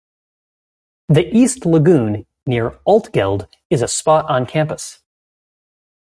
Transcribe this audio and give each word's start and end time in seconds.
The 1.09 1.27
East 1.31 1.63
Lagoon 1.63 2.25
near 2.47 2.79
Altgeld 2.87 3.47
is 3.69 3.83
a 3.83 3.87
spot 3.87 4.25
on 4.27 4.47
campus. 4.47 4.97